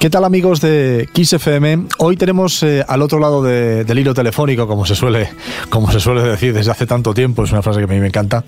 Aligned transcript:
¿Qué 0.00 0.08
tal 0.08 0.24
amigos 0.24 0.62
de 0.62 1.10
Kiss 1.12 1.34
FM? 1.34 1.88
Hoy 1.98 2.16
tenemos 2.16 2.62
eh, 2.62 2.82
al 2.88 3.02
otro 3.02 3.18
lado 3.18 3.42
del 3.42 3.98
hilo 3.98 4.14
telefónico, 4.14 4.66
como 4.66 4.86
se 4.86 4.94
suele, 4.94 5.28
como 5.68 5.92
se 5.92 6.00
suele 6.00 6.22
decir 6.22 6.54
desde 6.54 6.70
hace 6.70 6.86
tanto 6.86 7.12
tiempo, 7.12 7.44
es 7.44 7.52
una 7.52 7.60
frase 7.60 7.80
que 7.80 7.84
a 7.84 7.86
mí 7.86 8.00
me 8.00 8.06
encanta, 8.06 8.42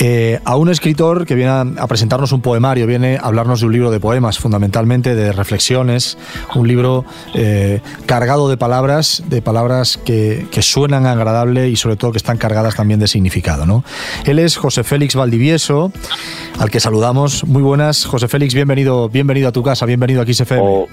eh, 0.00 0.40
a 0.44 0.56
un 0.56 0.68
escritor 0.68 1.24
que 1.24 1.36
viene 1.36 1.52
a, 1.52 1.86
presentarnos 1.86 2.32
un 2.32 2.40
poemario, 2.40 2.84
viene 2.88 3.16
a 3.16 3.26
hablarnos 3.26 3.60
de 3.60 3.66
un 3.66 3.72
libro 3.74 3.92
de 3.92 4.00
poemas, 4.00 4.40
fundamentalmente 4.40 5.14
de 5.14 5.30
reflexiones, 5.30 6.18
un 6.56 6.66
libro 6.66 7.04
eh, 7.32 7.80
cargado 8.06 8.48
de 8.48 8.56
palabras, 8.56 9.22
de 9.28 9.40
palabras 9.40 10.00
que, 10.04 10.48
suenan 10.58 11.06
agradable 11.06 11.68
y 11.68 11.76
sobre 11.76 11.94
todo 11.94 12.10
que 12.10 12.18
están 12.18 12.38
cargadas 12.38 12.74
también 12.74 12.98
de 12.98 13.06
significado. 13.06 13.66
¿no? 13.66 13.84
Él 14.24 14.40
es 14.40 14.56
José 14.56 14.82
Félix 14.82 15.14
Valdivieso, 15.14 15.92
al 16.58 16.70
que 16.70 16.80
saludamos. 16.80 17.44
Muy 17.44 17.62
buenas, 17.62 18.04
José 18.04 18.26
Félix, 18.26 18.52
bienvenido, 18.52 19.08
bienvenido 19.08 19.48
a 19.48 19.52
tu 19.52 19.62
casa, 19.62 19.86
bienvenido 19.86 20.20
a 20.20 20.24
Kiss 20.24 20.40
FM. 20.40 20.62
Oh, 20.66 20.87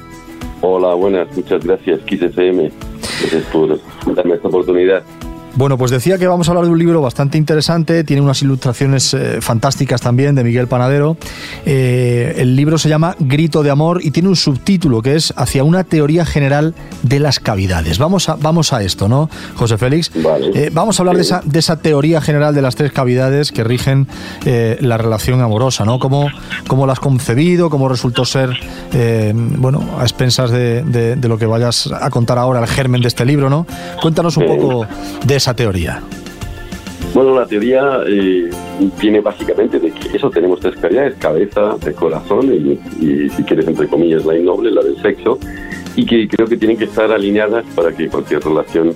Hola, 0.77 0.93
buenas, 0.93 1.33
muchas 1.33 1.63
gracias, 1.63 2.01
FM. 2.21 2.69
Gracias 3.21 3.43
por 3.45 3.79
darme 4.13 4.35
esta 4.35 4.49
oportunidad. 4.49 5.03
Bueno, 5.55 5.77
pues 5.77 5.89
decía 5.89 6.17
que 6.17 6.27
vamos 6.27 6.49
a 6.49 6.51
hablar 6.51 6.65
de 6.65 6.71
un 6.71 6.77
libro 6.77 7.01
bastante 7.01 7.37
interesante, 7.37 8.03
tiene 8.03 8.21
unas 8.21 8.41
ilustraciones 8.41 9.13
eh, 9.13 9.39
fantásticas 9.39 10.01
también 10.01 10.35
de 10.35 10.43
Miguel 10.43 10.67
Panadero. 10.67 11.15
Eh, 11.65 12.35
el 12.39 12.57
libro 12.57 12.77
se 12.77 12.89
llama 12.89 13.15
Grito 13.19 13.63
de 13.63 13.69
Amor 13.69 14.01
y 14.03 14.11
tiene 14.11 14.27
un 14.27 14.35
subtítulo 14.35 15.01
que 15.01 15.15
es 15.15 15.33
Hacia 15.37 15.63
una 15.63 15.85
teoría 15.85 16.25
general 16.25 16.75
de 17.03 17.21
las 17.21 17.39
cavidades. 17.39 17.99
Vamos 17.99 18.27
a, 18.27 18.35
vamos 18.35 18.73
a 18.73 18.83
esto, 18.83 19.07
¿no, 19.07 19.29
José 19.55 19.77
Félix? 19.77 20.11
Eh, 20.53 20.71
vamos 20.73 20.99
a 20.99 21.03
hablar 21.03 21.15
de, 21.15 21.21
esa, 21.21 21.41
de 21.45 21.59
esa 21.59 21.77
teoría 21.77 22.19
general 22.19 22.53
de 22.53 22.61
las 22.61 22.75
tres 22.75 22.91
cavidades 22.91 23.53
que 23.53 23.63
rigen 23.63 24.07
la 24.45 24.97
relación 24.97 25.41
amorosa, 25.41 25.85
¿no? 25.85 25.99
¿Cómo, 25.99 26.27
¿Cómo 26.67 26.85
la 26.85 26.93
has 26.93 26.99
concebido? 26.99 27.69
¿Cómo 27.69 27.87
resultó 27.87 28.25
ser, 28.25 28.51
bueno, 29.33 29.97
a 29.99 30.03
expensas 30.03 30.51
de, 30.51 30.83
de, 30.83 31.27
lo 31.27 31.37
que 31.37 31.45
vayas 31.45 31.89
a 31.91 32.09
contar 32.09 32.37
ahora, 32.37 32.59
el 32.59 32.67
germen 32.67 33.01
de 33.01 33.07
este 33.07 33.25
libro, 33.25 33.49
¿no? 33.49 33.65
Cuéntanos 34.01 34.37
un 34.37 34.45
poco 34.45 34.87
de 35.25 35.39
esa 35.45 35.55
teoría? 35.55 36.01
Bueno, 37.13 37.39
la 37.39 37.45
teoría 37.45 38.01
eh, 38.07 38.49
viene 38.99 39.21
básicamente 39.21 39.79
de 39.79 39.91
que 39.91 40.17
eso 40.17 40.31
tenemos 40.31 40.59
tres 40.59 40.75
cavidades, 40.75 41.13
cabeza, 41.19 41.77
de 41.85 41.93
corazón 41.93 42.51
y, 42.51 43.29
si 43.29 43.43
quieres, 43.43 43.67
entre 43.67 43.87
comillas, 43.87 44.25
la 44.25 44.35
innoble, 44.35 44.71
la 44.71 44.81
del 44.81 44.99
sexo, 45.03 45.37
y 45.95 46.03
que 46.03 46.27
creo 46.27 46.47
que 46.47 46.57
tienen 46.57 46.77
que 46.77 46.85
estar 46.85 47.11
alineadas 47.11 47.63
para 47.75 47.95
que 47.95 48.07
cualquier 48.07 48.41
relación 48.43 48.95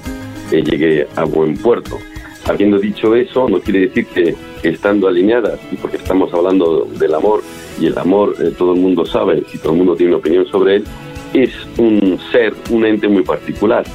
eh, 0.51 0.63
llegue 0.63 1.07
a 1.15 1.23
buen 1.25 1.55
puerto. 1.55 1.99
Habiendo 2.45 2.79
dicho 2.79 3.13
eso, 3.15 3.47
no 3.47 3.59
quiere 3.59 3.81
decir 3.81 4.07
que, 4.07 4.35
estando 4.63 5.07
alineadas, 5.07 5.59
y 5.71 5.75
porque 5.75 5.97
estamos 5.97 6.33
hablando 6.33 6.87
del 6.97 7.13
amor, 7.13 7.43
y 7.79 7.85
el 7.85 7.97
amor 7.99 8.35
eh, 8.39 8.51
todo 8.57 8.73
el 8.73 8.79
mundo 8.79 9.05
sabe 9.05 9.43
y 9.53 9.57
todo 9.59 9.73
el 9.73 9.77
mundo 9.77 9.95
tiene 9.95 10.13
una 10.13 10.19
opinión 10.19 10.47
sobre 10.47 10.77
él, 10.77 10.83
es 11.31 11.51
un 11.77 12.17
ser, 12.31 12.55
un 12.71 12.87
ente 12.87 13.07
muy 13.07 13.21
particular 13.21 13.85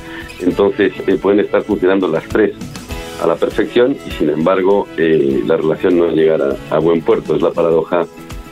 entonces 0.45 0.93
eh, 1.07 1.17
pueden 1.21 1.41
estar 1.41 1.63
funcionando 1.63 2.09
las 2.09 2.25
tres 2.29 2.53
a 3.23 3.27
la 3.27 3.37
perfección 3.37 3.97
y 4.07 4.11
sin 4.11 4.31
embargo 4.31 4.87
eh, 4.97 5.43
la 5.47 5.57
relación 5.57 5.99
no 5.99 6.09
llegará 6.09 6.57
a 6.71 6.79
buen 6.79 7.01
puerto. 7.01 7.35
Es 7.35 7.43
la 7.43 7.51
paradoja 7.51 8.07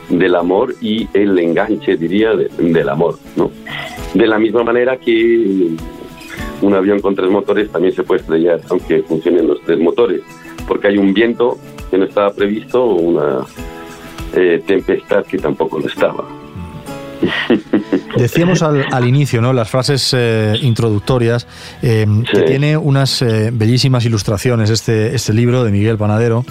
del 0.09 0.35
amor 0.35 0.75
y 0.81 1.09
el 1.15 1.39
enganche, 1.39 1.97
diría, 1.97 2.35
del 2.35 2.89
amor. 2.89 3.19
¿no? 3.37 3.51
De 4.15 4.27
la 4.27 4.39
misma 4.39 4.63
manera 4.63 4.97
que 4.97 5.69
un 6.61 6.75
avión 6.75 7.01
con 7.01 7.15
tres 7.15 7.31
motores 7.31 7.71
también 7.71 7.95
se 7.95 8.03
puede 8.03 8.21
estrellar, 8.21 8.61
aunque 8.71 9.03
funcionen 9.03 9.49
los 9.49 9.61
tres 9.63 9.79
motores, 9.79 10.23
porque 10.67 10.89
hay 10.89 10.99
un 10.99 11.13
viento 11.13 11.59
que 11.91 11.99
no 11.99 12.05
estaba 12.05 12.33
previsto 12.33 12.85
o 12.85 12.95
una 12.95 13.41
eh, 14.35 14.63
tempestad 14.67 15.25
que 15.27 15.39
tampoco 15.39 15.79
lo 15.79 15.87
estaba. 15.87 16.42
Decíamos 18.17 18.63
al, 18.63 19.07
inicio, 19.07 19.41
¿no? 19.41 19.53
Las 19.53 19.71
frases 19.71 20.15
eh, 20.17 20.55
introductorias, 20.63 21.47
eh, 21.83 22.07
que 22.31 22.43
tiene 22.43 22.77
unas 22.77 23.23
eh, 23.23 23.51
bellísimas 23.53 24.05
ilustraciones 24.05 24.71
este, 24.71 25.15
este 25.15 25.33
libro 25.33 25.65
de 25.65 25.71
Miguel 25.71 25.97
Panadero. 25.97 26.45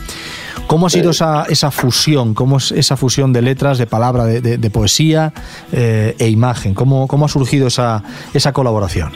¿Cómo 0.67 0.87
ha 0.87 0.89
sido 0.89 1.11
esa, 1.11 1.43
esa 1.49 1.69
fusión? 1.71 2.33
¿Cómo 2.33 2.57
es 2.57 2.71
esa 2.71 2.97
fusión 2.97 3.33
de 3.33 3.41
letras, 3.41 3.77
de 3.77 3.87
palabra, 3.87 4.25
de, 4.25 4.69
poesía 4.69 5.33
e 5.71 6.29
imagen? 6.29 6.73
¿Cómo, 6.73 7.07
¿Cómo 7.07 7.25
ha 7.25 7.27
surgido 7.27 7.67
esa, 7.67 8.03
esa 8.33 8.53
colaboración? 8.53 9.11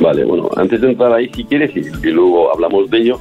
Vale, 0.00 0.24
bueno, 0.24 0.50
antes 0.56 0.80
de 0.80 0.90
entrar 0.90 1.12
ahí, 1.12 1.30
si 1.34 1.44
quieres, 1.44 1.74
y, 1.74 2.10
luego 2.10 2.52
hablamos 2.52 2.90
de 2.90 2.98
ello, 2.98 3.18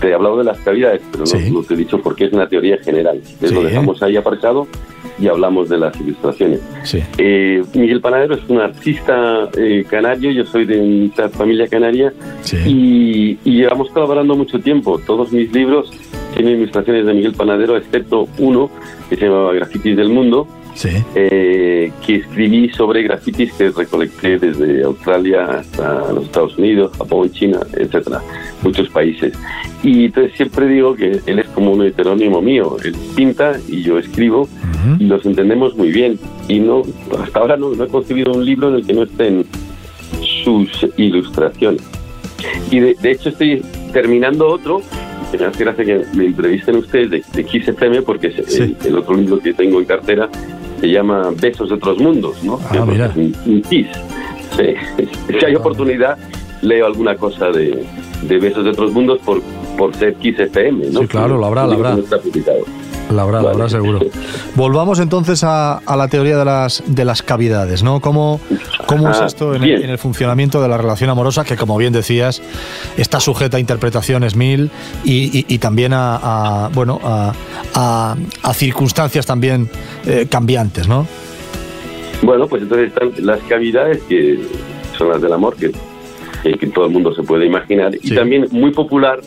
te 0.00 0.08
he 0.08 0.14
hablado 0.14 0.38
de 0.38 0.44
las 0.44 0.58
cavidades, 0.60 1.02
pero 1.12 1.24
no, 1.24 1.62
te 1.62 1.74
he 1.74 1.76
dicho 1.76 2.00
porque 2.00 2.24
es 2.24 2.32
una 2.32 2.48
teoría 2.48 2.78
general. 2.78 3.16
Entonces 3.18 3.52
lo 3.52 3.62
dejamos 3.62 4.02
ahí 4.02 4.16
aparcado 4.16 4.66
y 5.20 5.28
hablamos 5.28 5.68
de 5.68 5.78
las 5.78 6.00
ilustraciones. 6.00 6.60
Eh, 7.18 7.62
Miguel 7.74 8.00
Panadero 8.00 8.34
es 8.34 8.48
un 8.48 8.60
artista 8.60 9.48
eh, 9.56 9.84
canario, 9.88 10.30
yo 10.30 10.44
soy 10.44 10.64
de 10.64 10.80
una 10.80 11.28
familia 11.28 11.66
canaria 11.68 12.12
y, 12.66 13.36
llevamos 13.44 13.90
colaborando 13.90 14.36
mucho 14.36 14.60
tiempo. 14.60 14.98
Todos 15.04 15.32
mis 15.32 15.52
libros 15.52 15.90
tienen 16.34 16.58
ilustraciones 16.58 17.06
de 17.06 17.14
Miguel 17.14 17.32
Panadero, 17.32 17.76
excepto 17.76 18.28
uno 18.38 18.70
que 19.08 19.16
se 19.16 19.26
llamaba 19.26 19.52
Grafitis 19.54 19.96
del 19.96 20.10
Mundo, 20.10 20.46
eh, 21.14 21.92
que 22.06 22.16
escribí 22.16 22.68
sobre 22.70 23.02
grafitis 23.02 23.52
que 23.54 23.70
recolecté 23.70 24.38
desde 24.38 24.82
Australia 24.84 25.44
hasta 25.44 26.12
los 26.12 26.24
Estados 26.24 26.56
Unidos, 26.56 26.92
Japón, 26.96 27.30
China, 27.32 27.60
etcétera, 27.72 28.20
muchos 28.62 28.88
países. 28.90 29.32
Y 29.82 30.06
entonces 30.06 30.36
siempre 30.36 30.66
digo 30.66 30.94
que 30.94 31.20
él 31.26 31.38
es 31.38 31.46
como 31.48 31.72
un 31.72 31.84
heterónimo 31.84 32.40
mío, 32.40 32.76
él 32.84 32.94
pinta 33.14 33.56
y 33.68 33.82
yo 33.82 33.98
escribo 33.98 34.48
y 34.98 35.04
los 35.04 35.24
entendemos 35.26 35.76
muy 35.76 35.90
bien. 35.90 36.18
Y 36.48 36.60
no, 36.60 36.82
hasta 37.22 37.38
ahora 37.40 37.56
no, 37.56 37.72
he 37.72 37.88
concebido 37.88 38.32
un 38.32 38.44
libro 38.44 38.68
en 38.68 38.76
el 38.76 38.86
que 38.86 38.92
no 38.92 39.02
estén 39.02 39.44
sus 40.44 40.86
ilustraciones. 40.96 41.82
Y 42.70 42.80
de, 42.80 42.96
hecho 43.02 43.30
estoy 43.30 43.62
terminando 43.92 44.48
otro 44.48 44.82
me 45.36 45.44
hace 45.44 45.62
gracia 45.64 45.84
que 45.84 46.04
me 46.14 46.26
entrevisten 46.26 46.76
ustedes 46.76 47.10
de, 47.10 47.24
de 47.34 47.42
XFM 47.46 48.02
porque 48.02 48.28
es 48.28 48.60
el, 48.86 48.96
otro 48.96 49.14
libro 49.14 49.38
que 49.38 49.52
tengo 49.52 49.78
en 49.78 49.84
cartera 49.84 50.30
se 50.80 50.88
llama 50.88 51.30
Besos 51.40 51.68
de 51.68 51.74
otros 51.74 51.98
mundos, 51.98 52.42
¿no? 52.42 52.58
Ah, 52.70 52.84
mira. 52.86 53.12
Un, 53.14 53.62
kiss. 53.68 53.88
Si 55.28 55.44
hay 55.44 55.54
oportunidad, 55.54 56.18
leo 56.62 56.86
alguna 56.86 57.14
cosa 57.14 57.50
de, 57.50 57.86
Besos 58.22 58.64
de 58.64 58.70
otros 58.70 58.92
mundos 58.92 59.20
por, 59.24 59.40
por 59.76 59.94
ser 59.94 60.14
Kiss 60.16 60.38
FM, 60.38 60.90
¿no? 60.90 61.00
Sí, 61.00 61.06
claro, 61.06 61.36
lo 61.38 61.46
habrá, 61.46 61.66
lo 61.66 61.74
habrá. 61.74 61.96
La 63.10 63.22
habrá, 63.22 63.40
la 63.42 63.50
habrá 63.50 63.68
seguro. 63.68 64.00
Volvamos 64.56 64.98
entonces 64.98 65.44
a, 65.44 65.80
la 65.86 66.08
teoría 66.08 66.36
de 66.36 66.44
las, 66.44 66.82
de 66.86 67.04
las 67.04 67.22
cavidades, 67.22 67.82
¿no? 67.82 68.00
¿Cómo, 68.00 68.40
cómo 68.88 69.10
es 69.10 69.20
esto 69.20 69.54
en 69.54 69.62
el, 69.62 69.98
funcionamiento 69.98 70.62
de 70.62 70.68
la 70.68 70.78
relación 70.78 71.10
amorosa 71.10 71.44
que, 71.44 71.56
como 71.56 71.76
bien 71.76 71.92
decías, 71.92 72.42
está 72.96 73.20
sujeta 73.20 73.58
a 73.58 73.60
interpretaciones 73.60 74.34
mil 74.34 74.70
y, 75.04 75.58
también 75.58 75.92
a, 75.94 76.70
bueno, 76.72 76.98
a, 77.04 78.14
circunstancias 78.54 79.26
también 79.26 79.68
eh, 80.06 80.26
cambiantes, 80.28 80.88
¿no? 80.88 81.06
Bueno, 82.22 82.48
pues 82.48 82.62
entonces 82.62 82.88
están 82.88 83.12
las 83.24 83.40
cavidades 83.42 84.02
que 84.08 84.40
son 84.96 85.10
las 85.10 85.20
del 85.20 85.32
amor, 85.32 85.54
que, 85.54 85.70
que 86.42 86.66
todo 86.68 86.86
el 86.86 86.92
mundo 86.92 87.14
se 87.14 87.22
puede 87.22 87.44
imaginar, 87.44 87.94
y 87.94 88.14
también 88.14 88.48
muy 88.50 88.72
popular 88.72 89.20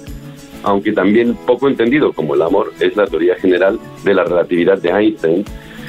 aunque 0.63 0.91
también 0.91 1.35
poco 1.47 1.67
entendido 1.67 2.13
como 2.13 2.35
el 2.35 2.41
amor, 2.43 2.71
es 2.79 2.95
la 2.95 3.07
teoría 3.07 3.35
general 3.35 3.79
de 4.03 4.13
la 4.13 4.23
relatividad 4.23 4.79
de 4.79 4.89
Einstein, 4.89 5.43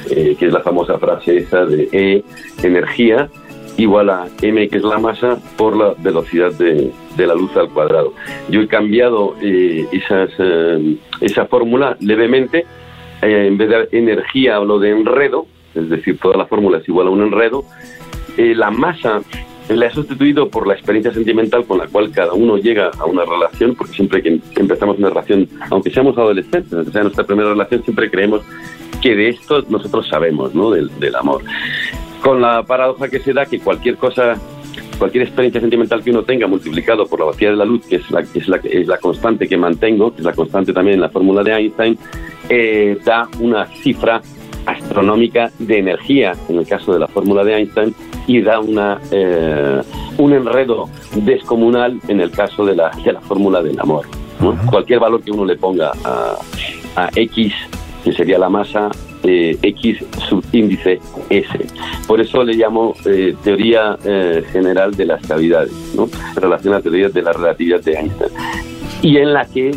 eh, 0.09 0.35
que 0.37 0.47
es 0.47 0.51
la 0.53 0.61
famosa 0.61 0.97
frase 0.97 1.37
esa 1.37 1.63
de 1.65 1.89
E, 1.91 2.23
energía, 2.63 3.29
igual 3.77 4.09
a 4.09 4.27
m, 4.41 4.67
que 4.69 4.77
es 4.77 4.83
la 4.83 4.99
masa, 4.99 5.37
por 5.57 5.75
la 5.75 5.93
velocidad 5.97 6.51
de, 6.53 6.91
la 7.17 7.35
luz 7.35 7.55
al 7.55 7.69
cuadrado. 7.69 8.13
Yo 8.49 8.61
he 8.61 8.67
cambiado 8.67 9.35
eh, 9.41 9.85
esas, 9.91 10.29
eh, 10.37 10.97
esa 11.21 11.45
fórmula 11.45 11.97
levemente, 11.99 12.65
en 13.21 13.57
vez 13.57 13.69
de 13.69 13.97
energía 13.97 14.57
hablo 14.57 14.79
de 14.79 14.91
enredo, 14.91 15.45
es 15.73 15.89
decir, 15.89 16.19
toda 16.19 16.37
la 16.37 16.45
fórmula 16.45 16.79
es 16.79 16.89
igual 16.89 17.07
a 17.07 17.09
un 17.09 17.21
enredo, 17.21 17.63
la 18.37 18.69
masa 18.69 19.21
le 19.69 19.85
ha 19.85 19.93
sustituido 19.93 20.49
por 20.49 20.67
la 20.67 20.73
experiencia 20.73 21.13
sentimental 21.13 21.65
con 21.65 21.77
la 21.77 21.87
cual 21.87 22.11
cada 22.11 22.33
uno 22.33 22.57
llega 22.57 22.91
a 22.99 23.05
una 23.05 23.23
relación, 23.23 23.75
porque 23.75 23.93
siempre 23.93 24.21
que 24.21 24.41
empezamos 24.55 24.97
una 24.97 25.09
relación, 25.09 25.47
aunque 25.69 25.89
seamos 25.89 26.17
adolescentes, 26.17 26.73
aunque 26.73 26.91
sea 26.91 27.03
nuestra 27.03 27.23
primera 27.23 27.49
relación, 27.49 27.83
siempre 27.83 28.09
creemos 28.09 28.41
que 29.01 29.15
de 29.15 29.29
esto 29.29 29.63
nosotros 29.69 30.07
sabemos, 30.07 30.53
¿no? 30.53 30.71
Del, 30.71 31.15
amor. 31.15 31.43
Con 32.23 32.41
la 32.41 32.63
paradoja 32.63 33.09
que 33.09 33.19
se 33.19 33.33
da 33.33 33.45
que 33.45 33.59
cualquier 33.59 33.97
cosa, 33.97 34.35
cualquier 34.97 35.25
experiencia 35.25 35.59
sentimental 35.59 36.01
que 36.01 36.11
uno 36.11 36.23
tenga 36.23 36.47
multiplicado 36.47 37.05
por 37.05 37.19
la 37.19 37.25
velocidad 37.25 37.51
de 37.51 37.57
la 37.57 37.65
luz, 37.65 37.85
que 37.85 37.97
es 37.97 38.09
la, 38.09 38.21
es 38.21 38.47
la, 38.47 38.57
es 38.63 38.87
la 38.87 38.97
constante 38.97 39.45
que 39.45 39.57
mantengo, 39.57 40.11
que 40.13 40.19
es 40.19 40.25
la 40.25 40.31
constante 40.31 40.71
también 40.71 40.95
en 40.95 41.01
la 41.01 41.09
fórmula 41.09 41.43
de 41.43 41.51
Einstein, 41.51 41.97
eh, 42.47 42.97
da 43.03 43.27
una 43.41 43.65
cifra 43.65 44.21
astronómica 44.65 45.51
de 45.59 45.79
energía, 45.79 46.33
en 46.47 46.59
el 46.59 46.65
caso 46.65 46.93
de 46.93 46.99
la 46.99 47.07
fórmula 47.07 47.43
de 47.43 47.57
Einstein, 47.57 47.93
y 48.25 48.41
da 48.41 48.61
una, 48.61 49.01
eh, 49.11 49.81
un 50.17 50.31
enredo 50.31 50.87
descomunal 51.15 51.99
en 52.07 52.21
el 52.21 52.31
caso 52.31 52.65
de 52.65 52.73
la, 52.73 52.89
de 53.03 53.11
la 53.11 53.19
fórmula 53.19 53.61
del 53.61 53.77
amor. 53.81 54.05
Cualquier 54.69 54.99
valor 54.99 55.21
que 55.21 55.31
uno 55.31 55.43
le 55.43 55.57
ponga 55.57 55.91
a, 56.05 56.35
a 56.95 57.09
X, 57.13 57.53
que 58.03 58.13
sería 58.13 58.37
la 58.37 58.47
masa, 58.47 58.89
eh, 59.23 59.57
X 59.61 60.03
subíndice 60.27 60.99
S. 61.29 61.47
Por 62.07 62.21
eso 62.21 62.43
le 62.43 62.53
llamo 62.53 62.93
eh, 63.05 63.35
teoría 63.43 63.97
eh, 64.03 64.43
general 64.51 64.93
de 64.95 65.05
las 65.05 65.25
cavidades, 65.25 65.71
¿no? 65.95 66.09
en 66.35 66.41
relación 66.41 66.73
a 66.73 66.77
la 66.77 66.83
teoría 66.83 67.09
de 67.09 67.21
la 67.21 67.33
relatividad 67.33 67.81
de 67.81 67.93
Einstein. 67.93 68.31
Y 69.01 69.17
en 69.17 69.33
la 69.33 69.45
que, 69.45 69.75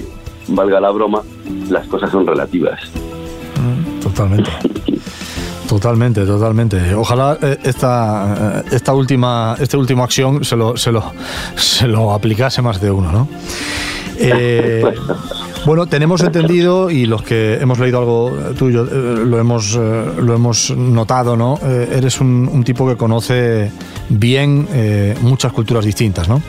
valga 0.48 0.80
la 0.80 0.90
broma, 0.90 1.22
las 1.70 1.86
cosas 1.86 2.10
son 2.10 2.26
relativas. 2.26 2.80
Mm, 3.60 4.00
totalmente. 4.00 4.50
Totalmente, 5.68 6.24
totalmente. 6.24 6.94
Ojalá 6.94 7.36
esta, 7.64 8.62
esta 8.70 8.94
última, 8.94 9.56
este 9.58 9.76
último 9.76 10.04
acción 10.04 10.44
se 10.44 10.54
lo, 10.54 10.76
se 10.76 10.92
lo, 10.92 11.12
se 11.56 11.88
lo 11.88 12.12
aplicase 12.12 12.62
más 12.62 12.80
de 12.80 12.92
uno, 12.92 13.10
¿no? 13.10 13.28
Eh, 14.18 14.82
bueno, 15.64 15.86
tenemos 15.86 16.22
entendido 16.22 16.90
y 16.90 17.06
los 17.06 17.22
que 17.22 17.54
hemos 17.54 17.78
leído 17.78 17.98
algo 17.98 18.32
tuyo 18.58 18.84
eh, 18.84 19.24
lo, 19.24 19.38
hemos, 19.38 19.76
eh, 19.76 20.04
lo 20.20 20.34
hemos 20.34 20.70
notado, 20.70 21.36
¿no? 21.36 21.58
eres 21.62 22.20
un, 22.20 22.62
tipo 22.64 22.88
que 22.88 22.96
conoce 22.96 23.70
bien 24.08 24.66
muchas 25.22 25.52
culturas 25.52 25.84
distintas, 25.84 26.28
¿no? 26.28 26.42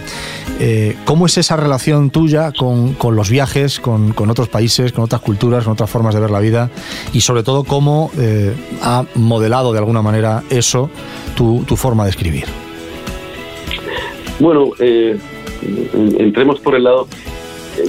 ¿Cómo 1.05 1.27
es 1.27 1.37
esa 1.37 1.55
relación 1.55 2.09
tuya 2.09 2.51
con, 2.51 2.95
los 3.15 3.29
viajes, 3.29 3.79
con, 3.79 4.13
otros 4.29 4.49
países, 4.49 4.91
con 4.91 5.03
otras 5.03 5.21
culturas, 5.21 5.63
con 5.63 5.73
otras 5.73 5.89
formas 5.89 6.15
de 6.15 6.21
ver 6.21 6.31
la 6.31 6.39
vida? 6.39 6.69
Y 7.13 7.21
sobre 7.21 7.43
todo, 7.43 7.63
¿cómo 7.63 8.11
ha 8.81 9.05
modelado 9.15 9.73
de 9.73 9.79
alguna 9.79 10.01
manera 10.01 10.43
eso 10.49 10.89
tu, 11.35 11.63
tu 11.67 11.75
forma 11.75 12.05
de 12.05 12.09
escribir? 12.09 12.45
Bueno, 14.39 14.71
entremos 16.17 16.59
por 16.59 16.75
el 16.75 16.83
lado 16.83 17.07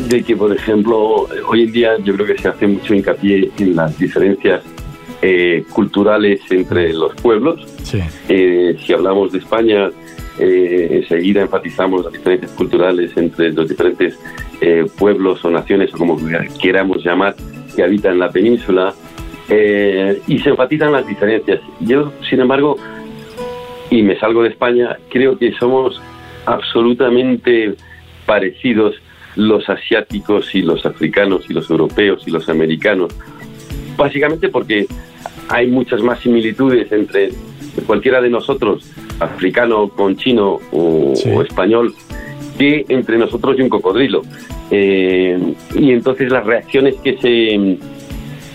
de 0.08 0.22
que, 0.22 0.36
por 0.36 0.52
ejemplo, 0.52 1.26
hoy 1.48 1.64
en 1.64 1.72
día 1.72 1.96
yo 2.04 2.14
creo 2.14 2.26
que 2.26 2.38
se 2.38 2.48
hace 2.48 2.66
mucho 2.66 2.94
hincapié 2.94 3.50
en 3.58 3.76
las 3.76 3.98
diferencias 3.98 4.62
eh, 5.20 5.64
culturales 5.72 6.40
entre 6.50 6.92
los 6.92 7.14
pueblos. 7.16 7.66
Eh, 8.28 8.76
si 8.84 8.92
hablamos 8.92 9.32
de 9.32 9.38
España, 9.38 9.90
eh, 10.38 11.00
enseguida 11.02 11.42
enfatizamos 11.42 12.04
las 12.04 12.12
diferencias 12.12 12.52
culturales 12.52 13.16
entre 13.16 13.52
los 13.52 13.68
diferentes 13.68 14.18
pueblos 14.98 15.44
o 15.44 15.50
naciones, 15.50 15.94
o 15.94 15.98
como 15.98 16.18
queramos 16.60 17.04
llamar, 17.04 17.36
que 17.76 17.82
habitan 17.82 18.18
la 18.18 18.28
península, 18.30 18.92
y 19.48 20.38
se 20.40 20.50
enfatizan 20.50 20.90
las 20.90 21.06
diferencias. 21.06 21.60
Yo, 21.78 22.12
sin 22.28 22.40
embargo, 22.40 22.76
y 23.88 24.02
me 24.02 24.18
salgo 24.18 24.42
de 24.42 24.48
España, 24.48 24.98
creo 25.10 25.38
que 25.38 25.52
somos 25.52 26.00
absolutamente 26.44 27.76
parecidos 28.26 28.96
los 29.38 29.68
asiáticos 29.68 30.52
y 30.54 30.62
los 30.62 30.84
africanos 30.84 31.44
y 31.48 31.54
los 31.54 31.70
europeos 31.70 32.24
y 32.26 32.30
los 32.32 32.48
americanos. 32.48 33.14
Básicamente 33.96 34.48
porque 34.48 34.86
hay 35.48 35.68
muchas 35.68 36.02
más 36.02 36.18
similitudes 36.18 36.90
entre 36.90 37.30
cualquiera 37.86 38.20
de 38.20 38.30
nosotros, 38.30 38.90
africano 39.20 39.88
con 39.90 40.16
chino 40.16 40.58
o, 40.72 41.14
español, 41.42 41.94
que 42.58 42.84
entre 42.88 43.16
nosotros 43.16 43.56
y 43.58 43.62
un 43.62 43.68
cocodrilo. 43.68 44.22
Eh, 44.72 45.38
y 45.74 45.92
entonces 45.92 46.30
las 46.32 46.44
reacciones 46.44 46.96
que 46.96 47.16
se 47.18 47.78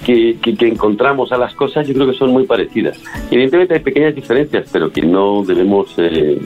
que, 0.03 0.37
encontramos 0.67 1.31
a 1.31 1.37
las 1.37 1.55
cosas 1.55 1.87
yo 1.87 1.93
creo 1.93 2.07
que 2.11 2.17
son 2.17 2.31
muy 2.31 2.45
parecidas. 2.45 2.99
Evidentemente 3.31 3.75
hay 3.75 3.79
pequeñas 3.79 4.13
diferencias, 4.13 4.69
pero 4.71 4.91
que 4.91 5.01
no 5.01 5.43
debemos, 5.45 5.93
eh, 5.97 6.37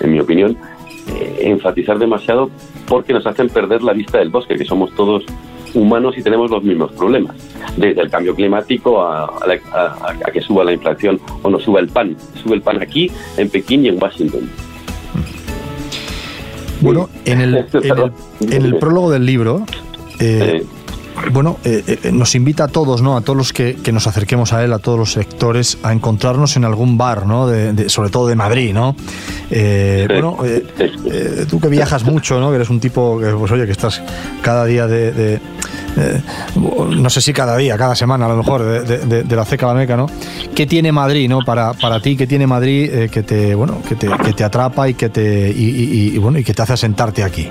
en 0.00 0.12
mi 0.12 0.20
opinión, 0.20 0.56
eh, 1.08 1.38
enfatizar 1.42 1.98
demasiado 1.98 2.50
porque 2.86 3.12
nos 3.12 3.26
hacen 3.26 3.48
perder 3.48 3.82
la 3.82 3.92
vista 3.92 4.18
del 4.18 4.30
bosque, 4.30 4.56
que 4.56 4.64
somos 4.64 4.94
todos 4.94 5.24
humanos 5.74 6.16
y 6.16 6.22
tenemos 6.22 6.50
los 6.50 6.62
mismos 6.62 6.92
problemas, 6.92 7.36
desde 7.76 8.00
el 8.00 8.10
cambio 8.10 8.34
climático 8.34 9.02
a, 9.02 9.30
que 10.32 10.40
suba 10.40 10.64
la 10.64 10.72
inflación 10.72 11.20
o 11.42 11.50
no 11.50 11.58
suba 11.60 11.80
el 11.80 11.88
pan. 11.88 12.16
Sube 12.42 12.56
el 12.56 12.62
pan 12.62 12.82
aquí, 12.82 13.10
en 13.36 13.48
Pekín 13.50 13.84
y 13.84 13.88
en 13.88 14.02
Washington. 14.02 14.48
Bueno, 16.80 17.08
en 17.24 17.40
el, 17.40 17.54
en 18.40 18.64
el, 18.64 18.76
prólogo 18.76 19.10
del 19.10 19.24
libro, 19.24 19.64
eh, 20.20 20.64
bueno, 21.32 21.58
eh, 21.64 22.00
eh, 22.02 22.12
nos 22.12 22.34
invita 22.34 22.64
a 22.64 22.68
todos, 22.68 23.02
¿no? 23.02 23.16
A 23.16 23.20
todos 23.20 23.36
los 23.36 23.52
que, 23.52 23.76
nos 23.92 24.06
acerquemos 24.06 24.52
a 24.52 24.64
él, 24.64 24.72
a 24.72 24.78
todos 24.78 24.98
los 24.98 25.12
sectores, 25.12 25.78
a 25.82 25.92
encontrarnos 25.92 26.56
en 26.56 26.64
algún 26.64 26.98
bar, 26.98 27.26
¿no? 27.26 27.46
De, 27.46 27.88
sobre 27.88 28.10
todo 28.10 28.26
de 28.26 28.36
Madrid, 28.36 28.72
¿no? 28.72 28.96
Eh, 29.50 30.06
bueno, 30.08 30.38
tú 31.48 31.60
que 31.60 31.68
viajas 31.68 32.04
mucho, 32.04 32.40
¿no? 32.40 32.50
Que 32.50 32.56
eres 32.56 32.70
un 32.70 32.80
tipo 32.80 33.18
que, 33.18 33.30
pues 33.30 33.50
oye, 33.52 33.66
que 33.66 33.72
estás 33.72 34.02
cada 34.42 34.64
día 34.64 34.86
de, 34.86 35.40
no 36.54 37.10
sé 37.10 37.20
si 37.20 37.32
cada 37.32 37.56
día, 37.56 37.76
cada 37.78 37.94
semana 37.94 38.26
a 38.26 38.28
lo 38.28 38.36
mejor, 38.36 38.62
de, 38.84 39.36
la 39.36 39.44
ceca 39.44 39.66
a 39.66 39.74
la 39.74 39.80
meca, 39.80 39.96
¿no? 39.96 40.06
¿Qué 40.54 40.66
tiene 40.66 40.92
Madrid, 40.92 41.28
¿no? 41.28 41.40
Para, 41.40 41.72
para 41.74 42.00
ti, 42.00 42.16
¿qué 42.16 42.26
tiene 42.26 42.46
Madrid 42.46 43.10
que 43.10 43.22
te, 43.22 43.54
bueno, 43.54 43.82
que 43.88 43.94
te, 43.94 44.08
que 44.08 44.32
te 44.32 44.44
atrapa 44.44 44.88
y 44.88 44.94
que 44.94 45.08
te, 45.08 45.50
y, 45.50 46.16
bueno, 46.18 46.38
y 46.38 46.44
que 46.44 46.54
te 46.54 46.62
hace 46.62 46.76
sentarte 46.76 47.24
aquí? 47.24 47.48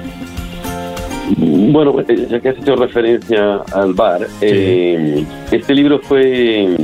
Bueno, 1.38 1.96
eh, 2.08 2.28
ya 2.30 2.40
que 2.40 2.50
has 2.50 2.58
hecho 2.58 2.76
referencia 2.76 3.58
al 3.74 3.94
bar, 3.94 4.28
eh, 4.42 5.26
este 5.52 5.74
libro 5.74 6.00
fue, 6.00 6.76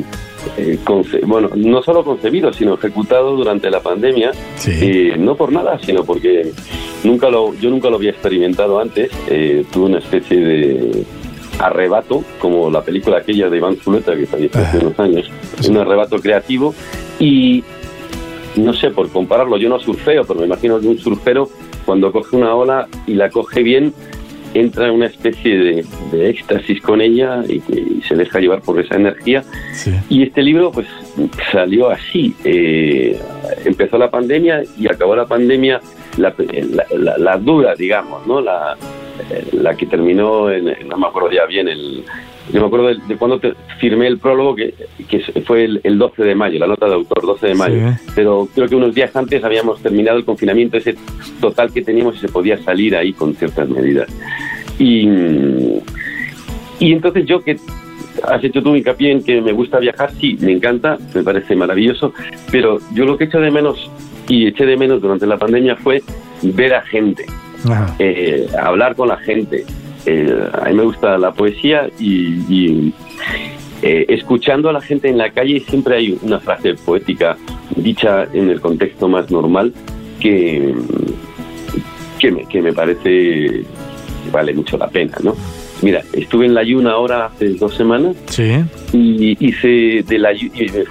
eh, 0.57 0.79
bueno, 1.25 1.49
no 1.55 1.83
solo 1.83 2.03
concebido, 2.03 2.51
sino 2.51 2.73
ejecutado 2.73 3.35
durante 3.35 3.69
la 3.69 3.81
pandemia, 3.81 4.31
no 5.17 5.35
por 5.35 5.51
nada, 5.51 5.79
sino 5.79 6.03
porque 6.03 6.51
nunca 7.03 7.29
lo, 7.29 7.53
yo 7.55 7.69
nunca 7.69 7.89
lo 7.89 7.97
había 7.97 8.11
experimentado 8.11 8.79
antes, 8.79 9.11
tuve 9.71 9.85
una 9.85 9.99
especie 9.99 10.37
de 10.39 11.05
arrebato, 11.59 12.23
como 12.39 12.71
la 12.71 12.81
película 12.81 13.17
aquella 13.17 13.49
de 13.49 13.57
Iván 13.57 13.77
Zuleta 13.77 14.15
que 14.15 14.25
falleció 14.25 14.59
hace 14.59 14.79
unos 14.79 14.99
años, 14.99 15.29
un 15.69 15.77
arrebato 15.77 16.17
creativo. 16.17 16.73
Y 17.19 17.63
no 18.55 18.73
sé, 18.73 18.89
por 18.89 19.09
compararlo, 19.09 19.57
yo 19.57 19.69
no 19.69 19.79
surfeo, 19.79 20.23
pero 20.25 20.39
me 20.39 20.47
imagino 20.47 20.79
que 20.79 20.87
un 20.87 20.97
surfero 20.97 21.49
cuando 21.85 22.11
coge 22.11 22.35
una 22.35 22.55
ola 22.55 22.87
y 23.07 23.13
la 23.13 23.29
coge 23.29 23.63
bien, 23.63 23.93
entra 24.53 24.87
en 24.87 24.93
una 24.93 25.07
especie 25.07 25.85
de, 26.11 26.29
éxtasis 26.29 26.81
con 26.81 27.01
ella 27.01 27.43
y, 27.47 27.61
se 28.07 28.15
deja 28.15 28.39
llevar 28.39 28.61
por 28.61 28.79
esa 28.79 28.95
energía. 28.95 29.43
Y 30.09 30.23
este 30.23 30.41
libro 30.41 30.71
pues 30.71 30.87
salió 31.51 31.89
así. 31.89 32.35
Eh, 32.43 33.19
empezó 33.65 33.97
la 33.97 34.09
pandemia 34.09 34.63
y 34.77 34.87
acabó 34.91 35.15
la 35.15 35.25
pandemia 35.25 35.79
la, 36.17 36.33
la, 37.17 37.37
dura, 37.37 37.75
digamos, 37.75 38.25
¿no? 38.27 38.41
La, 38.41 38.75
la 39.53 39.75
que 39.75 39.85
terminó, 39.85 40.51
en, 40.51 40.75
no 40.87 40.97
me 40.97 41.07
acuerdo 41.07 41.31
ya 41.31 41.45
bien, 41.45 41.67
el, 41.67 42.03
yo 42.51 42.59
me 42.61 42.67
acuerdo 42.67 42.87
de, 42.87 43.17
cuando 43.17 43.39
firmé 43.79 44.07
el 44.07 44.17
prólogo, 44.17 44.55
que, 44.55 44.73
que 45.07 45.19
fue 45.45 45.65
el, 45.83 45.97
12 45.97 46.23
de 46.23 46.35
mayo, 46.35 46.59
la 46.59 46.67
nota 46.67 46.87
de 46.87 46.95
autor, 46.95 47.25
12 47.25 47.47
de 47.47 47.55
mayo. 47.55 47.77
Pero 48.15 48.47
creo 48.53 48.67
que 48.67 48.75
unos 48.75 48.95
días 48.95 49.15
antes 49.15 49.43
habíamos 49.43 49.81
terminado 49.81 50.17
el 50.17 50.25
confinamiento 50.25 50.77
ese 50.77 50.95
total 51.39 51.71
que 51.71 51.81
teníamos 51.81 52.15
y 52.15 52.19
se 52.19 52.29
podía 52.29 52.57
salir 52.57 52.95
ahí 52.95 53.13
con 53.13 53.35
ciertas 53.35 53.69
medidas. 53.69 54.09
Y, 54.79 55.07
y 56.79 56.91
entonces 56.91 57.25
yo 57.25 57.43
que 57.43 57.57
has 58.27 58.43
hecho 58.43 58.61
tú 58.61 58.75
hincapié 58.75 59.11
en 59.11 59.23
que 59.23 59.41
me 59.41 59.51
gusta 59.51 59.79
viajar, 59.79 60.11
sí, 60.19 60.37
me 60.41 60.51
encanta, 60.51 60.97
me 61.13 61.23
parece 61.23 61.55
maravilloso, 61.55 62.13
pero 62.51 62.79
yo 62.93 63.05
lo 63.05 63.17
que 63.17 63.25
echo 63.25 63.39
de 63.39 63.51
menos 63.51 63.89
y 64.27 64.47
eché 64.47 64.65
de 64.65 64.77
menos 64.77 65.01
durante 65.01 65.25
la 65.25 65.37
pandemia 65.37 65.75
fue 65.75 66.01
ver 66.41 66.73
a 66.73 66.81
gente, 66.81 67.25
eh, 67.99 68.47
hablar 68.61 68.95
con 68.95 69.07
la 69.07 69.17
gente, 69.17 69.65
eh, 70.05 70.49
a 70.53 70.69
mí 70.69 70.73
me 70.75 70.83
gusta 70.83 71.17
la 71.17 71.31
poesía 71.31 71.89
y, 71.99 72.93
eh, 73.81 74.05
escuchando 74.09 74.69
a 74.69 74.73
la 74.73 74.81
gente 74.81 75.09
en 75.09 75.17
la 75.17 75.31
calle 75.31 75.59
siempre 75.59 75.95
hay 75.97 76.19
una 76.21 76.39
frase 76.39 76.75
poética 76.75 77.35
dicha 77.75 78.27
en 78.31 78.49
el 78.49 78.61
contexto 78.61 79.07
más 79.07 79.31
normal 79.31 79.73
que, 80.19 80.75
que, 82.19 82.31
me, 82.31 82.45
que 82.45 82.61
me 82.61 82.73
parece 82.73 83.63
vale 84.31 84.53
mucho 84.53 84.77
la 84.77 84.87
pena, 84.87 85.17
¿no? 85.23 85.35
Mira, 85.81 86.03
estuve 86.13 86.45
en 86.45 86.53
la 86.53 86.63
Yuna 86.63 86.91
ahora 86.91 87.25
hace 87.25 87.49
dos 87.55 87.75
semanas 87.75 88.15
sí. 88.27 88.53
y 88.93 89.35
hice 89.43 90.03
de 90.07 90.19
la, 90.19 90.31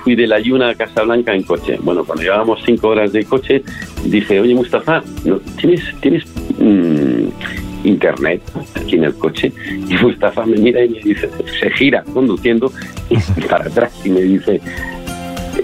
fui 0.03 0.17
de 0.17 0.27
la 0.27 0.41
Yuna 0.41 0.71
a 0.71 0.75
Casablanca 0.75 1.33
en 1.33 1.45
coche. 1.45 1.79
Bueno, 1.81 2.05
cuando 2.05 2.25
llevábamos 2.25 2.61
cinco 2.65 2.89
horas 2.89 3.13
de 3.13 3.25
coche, 3.25 3.63
dije, 4.05 4.41
oye 4.41 4.53
Mustafa, 4.55 5.03
¿tienes, 5.61 5.83
tienes 6.01 6.25
mm, 6.59 7.29
internet 7.85 8.43
aquí 8.75 8.97
en 8.97 9.05
el 9.05 9.15
coche 9.15 9.53
y 9.89 9.95
Mustafa 9.95 10.45
me 10.47 10.57
mira 10.57 10.85
y 10.85 10.91
me 10.91 11.01
dice, 11.01 11.29
se 11.59 11.71
gira 11.71 12.03
conduciendo 12.13 12.73
para 13.51 13.65
atrás 13.67 13.93
y 14.05 14.11
me 14.11 14.21
dice, 14.21 14.61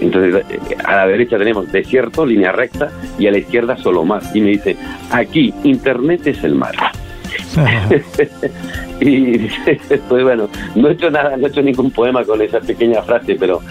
entonces 0.01 0.43
a 0.83 0.95
la 0.95 1.07
derecha 1.07 1.37
tenemos 1.37 1.71
desierto, 1.71 2.25
línea 2.25 2.51
recta 2.51 2.91
y 3.17 3.27
a 3.27 3.31
la 3.31 3.37
izquierda 3.37 3.77
solo 3.77 4.03
mar. 4.03 4.21
Y 4.33 4.41
me 4.41 4.49
dice, 4.51 4.75
aquí 5.11 5.53
internet 5.63 6.27
es 6.27 6.43
el 6.43 6.55
mar. 6.55 6.75
y 9.01 9.37
pues 10.07 10.23
bueno, 10.23 10.49
no 10.75 10.89
he 10.89 10.93
hecho 10.93 11.09
nada, 11.09 11.35
no 11.37 11.47
he 11.47 11.49
hecho 11.49 11.61
ningún 11.61 11.91
poema 11.91 12.23
con 12.23 12.41
esa 12.41 12.59
pequeña 12.59 13.01
frase, 13.01 13.35
pero 13.35 13.61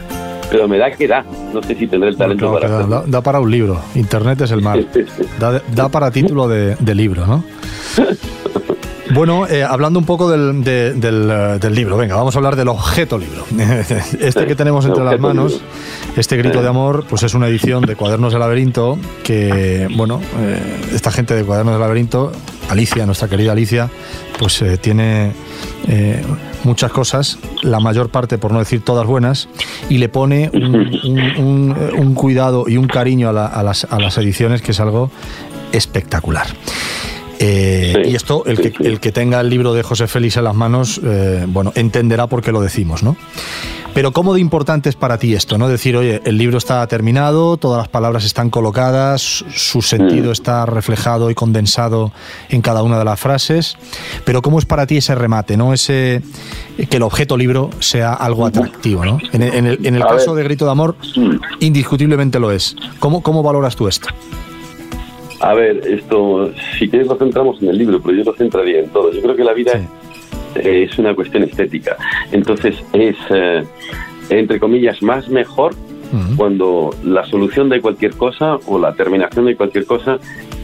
pero 0.51 0.69
me 0.69 0.79
da 0.79 0.91
que 0.91 1.09
da. 1.09 1.25
No 1.53 1.63
sé 1.63 1.75
si 1.75 1.87
tendré 1.87 2.11
el 2.11 2.17
talento 2.17 2.53
para 2.53 2.69
da, 2.69 3.05
da, 3.07 3.21
para 3.21 3.41
un 3.41 3.51
libro. 3.51 3.81
Internet 3.95 4.41
es 4.43 4.51
el 4.53 4.63
mar. 4.63 4.79
Da, 5.41 5.61
da 5.75 5.89
para 5.89 6.11
título 6.11 6.49
de, 6.49 6.77
de 6.77 6.95
libro, 6.95 7.27
¿no? 7.27 7.45
Bueno, 9.15 9.47
eh, 9.47 9.63
hablando 9.63 9.99
un 9.99 10.05
poco 10.05 10.31
del, 10.31 10.65
del, 10.65 11.75
libro, 11.75 11.97
venga, 11.97 12.17
vamos 12.17 12.35
a 12.35 12.39
hablar 12.39 12.57
del 12.57 12.69
objeto 12.69 13.19
libro. 13.19 13.45
Este 14.21 14.47
que 14.47 14.55
tenemos 14.55 14.85
entre 14.85 15.05
las 15.05 15.21
manos, 15.21 15.61
este 16.17 16.37
grito 16.37 16.61
de 16.61 16.69
amor, 16.69 17.05
pues 17.09 17.23
es 17.23 17.35
una 17.35 17.47
edición 17.47 17.85
de 17.85 17.95
Cuadernos 17.97 18.33
del 18.33 18.41
Laberinto 18.41 18.99
que, 19.23 19.89
bueno, 19.95 20.21
esta 20.93 21.11
gente 21.11 21.35
de 21.35 21.45
Cuadernos 21.45 21.75
del 21.75 21.81
Laberinto, 21.81 22.33
Alicia, 22.69 23.07
nuestra 23.07 23.29
querida 23.29 23.53
Alicia, 23.53 23.89
pues 24.39 24.63
tiene 24.81 25.33
muchas 26.65 26.91
cosas, 26.91 27.39
la 27.63 27.81
mayor 27.81 28.11
parte, 28.11 28.39
por 28.39 28.53
no 28.53 28.59
decir 28.59 28.83
todas 28.85 29.07
buenas, 29.07 29.49
y 29.89 29.99
le 29.99 30.09
pone 30.09 30.51
un, 30.53 32.15
cuidado 32.15 32.65
y 32.69 32.77
un 32.77 32.89
cariño 32.89 33.29
a, 33.29 33.63
las, 33.63 33.85
a 33.85 34.01
las 34.01 34.19
ediciones 34.19 34.63
que 34.63 34.73
es 34.73 34.81
algo 34.81 35.11
espectacular. 35.73 36.47
Eh, 37.39 38.03
y 38.07 38.15
esto, 38.15 38.45
el, 38.47 38.59
que, 38.59 38.73
el 38.87 39.01
que 39.01 39.13
tenga 39.13 39.41
el 39.41 39.51
libro 39.51 39.75
de 39.75 39.83
José 39.83 40.07
Félix 40.07 40.37
en 40.37 40.45
las 40.45 40.55
manos, 40.55 41.01
eh, 41.05 41.45
bueno, 41.49 41.73
entenderá 41.75 42.27
por 42.27 42.43
qué 42.43 42.53
lo 42.53 42.61
decimos, 42.61 43.03
¿no? 43.03 43.17
Pero 43.97 44.13
¿cómo 44.13 44.35
de 44.35 44.41
importante 44.43 44.91
es 44.91 44.95
para 44.95 45.17
ti 45.17 45.33
esto, 45.33 45.57
no? 45.57 45.69
Decir, 45.69 45.97
oye, 45.97 46.21
el 46.27 46.37
libro 46.37 46.59
está 46.59 46.87
terminado, 46.87 47.57
todas 47.57 47.79
las 47.79 47.89
palabras 47.89 48.27
están 48.27 48.51
colocadas, 48.51 49.43
su 49.55 49.81
sentido 49.81 50.29
mm. 50.29 50.33
está 50.33 50.67
reflejado 50.67 51.31
y 51.31 51.35
condensado 51.35 52.13
en 52.51 52.61
cada 52.61 52.83
una 52.83 52.99
de 52.99 53.07
las 53.07 53.19
frases, 53.19 53.79
pero 54.27 54.43
¿cómo 54.43 54.59
es 54.59 54.67
para 54.67 54.87
ti 54.87 54.99
ese 54.99 55.15
remate, 55.15 55.57
no? 55.57 55.73
Ese 55.73 56.21
que 56.91 56.99
el 56.99 57.05
objeto 57.05 57.39
libro 57.39 57.71
sea 57.81 58.13
algo 58.13 58.45
atractivo, 58.45 59.03
¿no? 59.03 59.19
En, 59.33 59.43
el, 59.43 60.01
caso 60.01 60.35
de 60.35 60.45
Grito 60.45 60.67
de 60.67 60.73
Amor, 60.73 60.95
mm. 61.17 61.37
indiscutiblemente 61.61 62.39
lo 62.39 62.53
es. 62.53 62.77
¿Cómo, 62.99 63.23
cómo 63.23 63.43
valoras 63.43 63.77
tú 63.77 63.89
esto? 63.89 64.09
A 65.47 65.55
ver, 65.55 65.81
esto, 65.87 66.51
si 66.77 66.89
quieres 66.89 67.07
lo 67.07 67.15
centramos 67.15 67.63
en 67.63 67.69
el 67.69 67.79
libro, 67.79 68.01
pero 68.03 68.19
yo 68.19 68.25
lo 68.25 68.35
centraría 68.35 68.81
en 68.81 68.91
todo. 68.91 69.13
Yo 69.13 69.23
creo 69.23 69.37
que 69.37 69.45
la 69.45 69.53
vida 69.53 69.81
es 70.57 70.99
una 70.99 71.15
cuestión 71.15 71.45
estética. 71.45 71.97
Entonces 72.33 72.75
es, 72.93 73.15
eh, 73.31 73.63
entre 74.29 74.59
comillas, 74.59 75.01
más 75.03 75.29
mejor 75.29 75.73
cuando 76.37 76.91
la 77.05 77.25
solución 77.27 77.69
de 77.69 77.81
cualquier 77.81 78.15
cosa 78.15 78.59
o 78.67 78.79
la 78.79 78.93
terminación 78.95 79.47
de 79.47 79.55
cualquier 79.55 79.87
cosa 79.87 80.19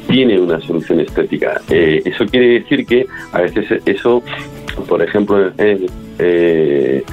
tiene 0.08 0.40
una 0.40 0.60
solución 0.60 0.98
estética. 0.98 1.60
Eh, 1.70 2.02
eso 2.04 2.26
quiere 2.26 2.60
decir 2.60 2.84
que 2.84 3.06
a 3.30 3.42
veces 3.42 3.82
eso, 3.86 4.20
por 4.82 5.02
ejemplo, 5.02 5.52
eh, 5.58 7.04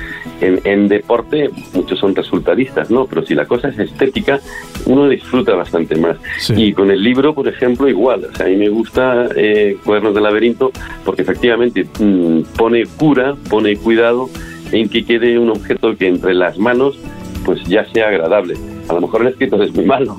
en, 0.42 0.88
deporte 0.88 1.50
muchos 1.74 2.00
son 2.00 2.16
resultadistas, 2.16 2.90
¿no? 2.90 3.06
Pero 3.06 3.26
si 3.26 3.36
la 3.36 3.46
cosa 3.46 3.70
es 3.70 3.80
estética, 3.80 4.40
uno 4.86 5.10
disfruta 5.10 5.54
bastante 5.56 5.96
más. 5.96 6.18
Y 6.56 6.74
con 6.74 6.92
el 6.92 7.04
libro, 7.04 7.34
por 7.34 7.48
ejemplo, 7.48 7.88
igual. 7.88 8.26
O 8.32 8.36
sea, 8.36 8.46
a 8.46 8.50
mí 8.50 8.56
me 8.56 8.70
gusta 8.70 9.28
eh, 9.36 9.78
Cuadernos 9.84 10.14
del 10.14 10.24
Laberinto 10.24 10.72
porque 11.04 11.24
efectivamente 11.24 11.86
mm, 12.00 12.42
pone 12.58 12.86
cura, 12.86 13.36
pone 13.50 13.76
cuidado 13.78 14.30
en 14.72 14.88
que 14.90 15.04
quede 15.04 15.38
un 15.40 15.50
objeto 15.50 15.96
que 15.96 16.08
entre 16.08 16.34
las 16.34 16.58
manos 16.58 16.98
pues 17.46 17.64
ya 17.66 17.86
sea 17.86 18.10
agradable. 18.10 18.56
A 18.88 18.94
lo 18.94 19.02
mejor 19.02 19.22
el 19.22 19.30
escritor 19.30 19.62
es 19.64 19.74
muy 19.74 19.86
malo, 19.86 20.18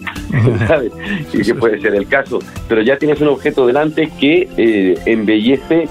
¿sabes? 0.66 0.92
Y 1.32 1.42
que 1.42 1.54
puede 1.54 1.80
ser 1.80 1.94
el 1.94 2.06
caso. 2.06 2.38
Pero 2.68 2.82
ya 2.82 2.96
tienes 2.98 3.20
un 3.20 3.28
objeto 3.28 3.66
delante 3.66 4.10
que 4.18 4.48
eh, 4.56 4.98
embellece, 5.06 5.88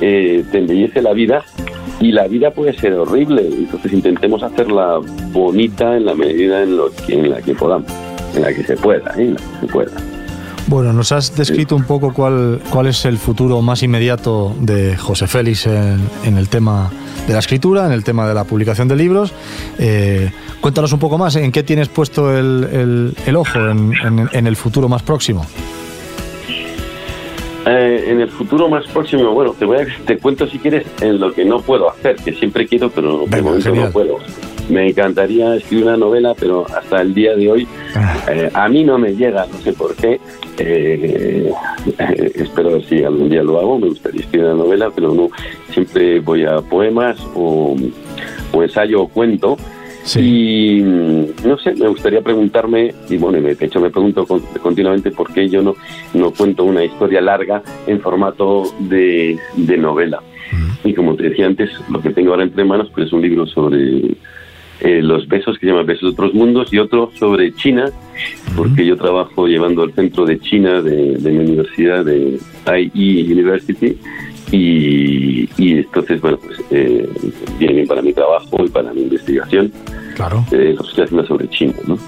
eh, 0.00 0.44
te 0.50 0.58
embellece 0.58 1.02
la 1.02 1.12
vida 1.12 1.44
y 2.00 2.12
la 2.12 2.26
vida 2.26 2.50
puede 2.50 2.72
ser 2.74 2.94
horrible. 2.94 3.46
Entonces 3.46 3.92
intentemos 3.92 4.42
hacerla 4.42 5.00
bonita 5.32 5.96
en 5.96 6.06
la 6.06 6.14
medida 6.14 6.62
en, 6.62 6.76
lo 6.76 6.90
en 7.08 7.30
la 7.30 7.40
que 7.40 7.54
podamos, 7.54 7.90
en 8.34 8.42
la 8.42 8.52
que 8.52 8.64
se 8.64 8.76
pueda, 8.76 9.14
¿eh? 9.16 9.34
se 9.60 9.66
pueda. 9.66 9.92
Bueno, 10.68 10.92
nos 10.92 11.12
has 11.12 11.36
descrito 11.36 11.76
un 11.76 11.84
poco 11.84 12.14
cuál, 12.14 12.60
cuál 12.70 12.86
es 12.86 13.04
el 13.04 13.18
futuro 13.18 13.60
más 13.62 13.82
inmediato 13.82 14.54
de 14.60 14.96
José 14.96 15.26
Félix 15.26 15.66
en, 15.66 16.36
el 16.38 16.48
tema 16.48 16.90
de 17.26 17.32
la 17.32 17.40
escritura, 17.40 17.84
en 17.84 17.92
el 17.92 18.04
tema 18.04 18.26
de 18.26 18.34
la 18.34 18.44
publicación 18.44 18.88
de 18.88 18.96
libros. 18.96 19.32
Eh, 19.78 20.30
cuéntanos 20.60 20.92
un 20.92 20.98
poco 20.98 21.18
más, 21.18 21.36
¿en 21.36 21.52
qué 21.52 21.62
tienes 21.62 21.88
puesto 21.88 22.36
el, 22.36 23.14
el, 23.26 23.36
ojo 23.36 23.58
en, 23.58 23.92
en 24.32 24.46
el 24.46 24.56
futuro 24.56 24.88
más 24.88 25.02
próximo? 25.02 25.44
Eh, 27.64 28.04
en 28.08 28.20
el 28.20 28.28
futuro 28.28 28.68
más 28.68 28.86
próximo, 28.88 29.30
bueno, 29.32 29.54
te 29.56 29.64
voy 29.64 29.78
a, 29.78 29.86
te 30.04 30.18
cuento 30.18 30.46
si 30.48 30.58
quieres 30.58 30.84
en 31.00 31.20
lo 31.20 31.32
que 31.32 31.44
no 31.44 31.60
puedo 31.60 31.90
hacer, 31.90 32.16
que 32.16 32.32
siempre 32.32 32.66
quiero, 32.66 32.90
pero 32.90 33.24
de 33.26 33.42
momento 33.42 33.74
no 33.74 33.90
puedo. 33.90 34.18
Me 34.68 34.88
encantaría 34.88 35.56
escribir 35.56 35.86
una 35.86 35.96
novela, 35.96 36.34
pero 36.38 36.66
hasta 36.66 37.02
el 37.02 37.14
día 37.14 37.36
de 37.36 37.50
hoy 37.50 37.68
ah. 37.94 38.16
eh, 38.28 38.50
a 38.52 38.68
mí 38.68 38.84
no 38.84 38.98
me 38.98 39.14
llega, 39.14 39.46
no 39.46 39.58
sé 39.60 39.72
por 39.72 39.94
qué. 39.94 40.20
Eh, 40.58 41.52
espero 42.34 42.80
si 42.82 43.04
algún 43.04 43.28
día 43.28 43.42
lo 43.42 43.58
hago, 43.58 43.78
me 43.78 43.88
gustaría 43.88 44.22
escribir 44.22 44.46
una 44.46 44.64
novela, 44.64 44.90
pero 44.94 45.14
no. 45.14 45.30
Siempre 45.72 46.20
voy 46.20 46.44
a 46.44 46.60
poemas 46.60 47.18
o, 47.34 47.76
o 48.52 48.62
ensayo 48.62 49.02
o 49.02 49.08
cuento 49.08 49.56
y 50.16 50.82
mm, 50.82 51.46
no 51.46 51.58
sé, 51.58 51.74
me 51.74 51.88
gustaría 51.88 52.20
preguntarme, 52.20 52.92
y 53.08 53.16
bueno, 53.16 53.40
de 53.40 53.56
hecho 53.58 53.80
me 53.80 53.90
pregunto 53.90 54.26
continuamente 54.60 55.10
por 55.10 55.32
qué 55.32 55.48
yo 55.48 55.62
no, 55.62 55.74
no 56.14 56.32
cuento 56.32 56.64
una 56.64 56.84
historia 56.84 57.20
larga 57.20 57.62
en 57.86 58.00
formato 58.00 58.64
de, 58.80 59.38
novela. 59.78 60.22
Y 60.84 60.92
como 60.94 61.14
te 61.14 61.30
decía 61.30 61.46
antes, 61.46 61.70
lo 61.88 62.00
que 62.00 62.10
tengo 62.10 62.30
ahora 62.30 62.42
entre 62.42 62.64
manos 62.64 62.90
pues 62.92 63.06
es 63.06 63.12
un 63.12 63.22
libro 63.22 63.46
sobre 63.46 64.16
eh, 64.80 65.00
los 65.00 65.26
besos 65.28 65.56
que 65.58 65.66
se 65.66 65.72
llama 65.72 65.84
Besos 65.84 66.02
de 66.02 66.22
otros 66.22 66.34
mundos 66.34 66.72
y 66.72 66.78
otro 66.78 67.10
sobre 67.18 67.54
China, 67.54 67.86
porque 68.56 68.84
yo 68.84 68.96
trabajo 68.96 69.46
llevando 69.46 69.82
al 69.82 69.92
centro 69.92 70.26
de 70.26 70.40
China 70.40 70.82
de, 70.82 71.16
mi 71.22 71.38
universidad, 71.38 72.04
de 72.04 72.38
IE 72.94 73.32
University, 73.32 73.96
y, 74.52 75.48
entonces, 75.58 76.20
bueno, 76.20 76.38
pues 76.38 76.60
eh, 76.70 77.08
viene 77.58 77.74
bien 77.74 77.86
para 77.86 78.02
mi 78.02 78.12
trabajo 78.12 78.64
y 78.64 78.68
para 78.68 78.92
mi 78.92 79.02
investigación. 79.02 79.72
Claro. 80.14 80.44
Eh, 80.52 80.74
lo 80.76 80.86
estoy 80.86 81.04
haciendo 81.04 81.26
sobre 81.26 81.48
China, 81.48 81.74
¿no? 81.86 81.98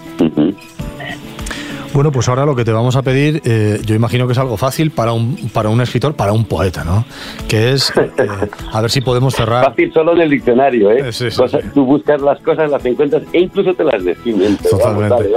Bueno, 1.95 2.11
pues 2.11 2.29
ahora 2.29 2.45
lo 2.45 2.57
que 2.57 2.65
te 2.65 2.73
vamos 2.73 2.97
a 2.97 3.03
pedir, 3.03 3.41
eh, 3.45 3.81
yo 3.87 3.95
imagino 3.95 4.27
que 4.27 4.33
es 4.33 4.39
algo 4.39 4.57
fácil 4.57 4.91
para 4.91 5.13
un, 5.13 5.37
para 5.53 5.69
un 5.69 5.81
escritor, 5.81 6.15
para 6.15 6.33
un 6.33 6.45
poeta, 6.45 6.83
¿no? 6.83 7.05
Que 7.47 7.71
es, 7.71 7.93
eh, 8.19 8.27
a 8.73 8.81
ver 8.81 8.91
si 8.91 9.01
podemos 9.01 9.33
cerrar... 9.33 9.65
Fácil 9.67 9.93
solo 9.93 10.13
en 10.15 10.23
el 10.23 10.31
diccionario, 10.31 10.91
¿eh? 10.91 11.11
Tú 11.73 11.85
buscas 11.85 12.21
las 12.21 12.41
cosas, 12.41 12.69
las 12.69 12.85
encuentras 12.85 13.23
e 13.33 13.43
incluso 13.43 13.75
te 13.75 13.85
las 13.85 14.05
definen. 14.05 14.57
Totalmente. 14.57 15.31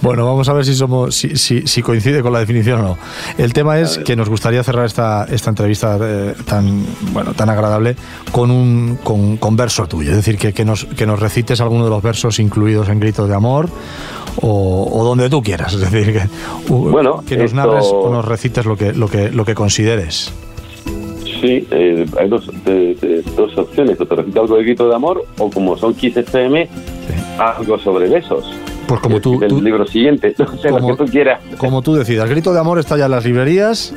Bueno, 0.00 0.26
vamos 0.26 0.48
a 0.48 0.52
ver 0.54 0.64
si, 0.64 0.74
somos, 0.74 1.14
si, 1.14 1.36
si, 1.36 1.82
coincide 1.82 2.20
con 2.20 2.32
la 2.32 2.40
definición 2.40 2.80
o 2.80 2.82
no. 2.82 2.98
El 3.38 3.52
tema 3.52 3.78
es 3.78 3.98
que 3.98 4.16
nos 4.16 4.28
gustaría 4.28 4.64
cerrar 4.64 4.86
esta, 4.86 5.26
esta 5.30 5.50
entrevista 5.50 5.98
eh, 6.02 6.34
tan, 6.44 6.84
bueno, 7.12 7.32
tan 7.34 7.48
agradable 7.48 7.94
con 8.32 8.50
un 8.50 8.98
con, 9.04 9.36
con 9.36 9.56
verso 9.56 9.86
tuyo, 9.86 10.10
es 10.10 10.16
decir, 10.16 10.36
que, 10.36 10.52
que, 10.52 10.64
nos, 10.64 10.84
que 10.84 11.06
nos 11.06 11.20
recites 11.20 11.60
alguno 11.60 11.84
de 11.84 11.90
los 11.90 12.02
versos 12.02 12.40
incluidos 12.40 12.88
en 12.88 12.98
Gritos 12.98 13.28
de 13.28 13.36
Amor 13.36 13.68
o, 14.40 15.04
donde 15.04 15.28
tú 15.28 15.42
quieras. 15.42 15.74
Es 15.82 15.90
decir, 15.90 16.12
que, 16.12 16.22
bueno, 16.68 17.22
que 17.26 17.36
nos 17.36 17.52
narres 17.54 17.86
o 17.92 18.10
nos 18.10 18.24
recites 18.24 18.64
lo 18.64 18.76
que, 18.76 18.92
lo 18.92 19.08
que, 19.08 19.30
lo 19.30 19.44
que 19.44 19.54
consideres. 19.54 20.32
Sí, 21.40 21.66
eh, 21.72 22.06
hay 22.20 22.28
dos, 22.28 22.48
dos 23.36 23.58
opciones, 23.58 24.00
o 24.00 24.06
te 24.06 24.14
recito 24.14 24.42
algo 24.42 24.56
de 24.56 24.62
grito 24.62 24.88
de 24.88 24.94
amor, 24.94 25.24
o 25.38 25.50
como 25.50 25.76
son 25.76 25.92
Kiss 25.94 26.16
FM, 26.16 26.68
algo 27.38 27.78
sobre 27.78 28.08
besos. 28.08 28.44
Pues 28.92 29.00
como 29.00 29.20
tú, 29.22 29.42
el 29.42 29.64
libro 29.64 29.86
siguiente, 29.86 30.34
no 30.38 30.58
sé, 30.58 30.68
lo 30.68 30.86
que 30.86 30.96
tú 30.96 31.10
quieras. 31.10 31.40
Como 31.56 31.80
tú 31.80 31.94
decidas. 31.94 32.28
Grito 32.28 32.52
de 32.52 32.60
amor 32.60 32.78
está 32.78 32.98
ya 32.98 33.06
en 33.06 33.12
las 33.12 33.24
librerías. 33.24 33.94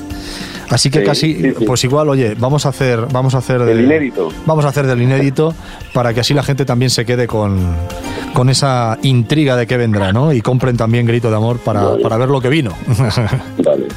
Así 0.69 0.89
que 0.89 1.03
casi, 1.03 1.53
pues 1.67 1.83
igual, 1.83 2.07
oye, 2.07 2.33
vamos 2.39 2.65
a 2.65 2.69
hacer, 2.69 3.01
vamos 3.11 3.35
a 3.35 3.39
hacer 3.39 3.61
del 3.65 3.83
inédito. 3.83 4.29
Vamos 4.45 4.63
a 4.63 4.69
hacer 4.69 4.87
del 4.87 5.01
inédito 5.01 5.53
para 5.93 6.13
que 6.13 6.21
así 6.21 6.33
la 6.33 6.43
gente 6.43 6.63
también 6.63 6.89
se 6.91 7.05
quede 7.05 7.27
con, 7.27 7.59
con 8.33 8.49
esa 8.49 8.97
intriga 9.01 9.57
de 9.57 9.67
qué 9.67 9.75
vendrá, 9.75 10.13
¿no? 10.13 10.31
Y 10.31 10.39
compren 10.39 10.77
también 10.77 11.05
Grito 11.05 11.29
de 11.29 11.35
Amor 11.35 11.59
para, 11.59 11.97
para 11.97 12.15
ver 12.15 12.29
lo 12.29 12.39
que 12.39 12.47
vino. 12.47 12.71
vale. 13.65 13.87